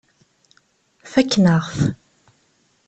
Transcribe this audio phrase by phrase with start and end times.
[1.11, 1.79] Fakken-aɣ-t.